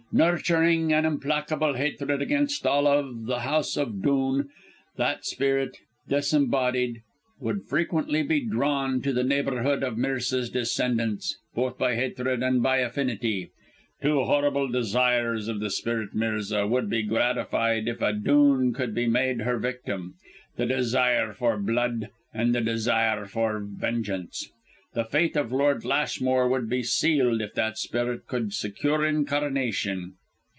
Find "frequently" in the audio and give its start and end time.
7.69-8.21